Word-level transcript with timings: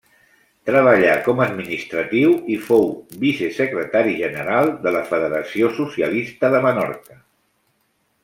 Treballà 0.67 1.09
com 1.25 1.41
administratiu 1.43 2.31
i 2.55 2.57
fou 2.69 2.87
vicesecretari 3.25 4.15
general 4.23 4.73
de 4.87 4.95
la 4.97 5.03
Federació 5.13 5.71
Socialista 5.81 6.53
de 6.57 6.63
Menorca. 6.69 7.19